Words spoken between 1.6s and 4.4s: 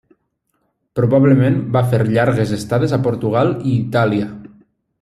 va fer llargues estades a Portugal i Itàlia.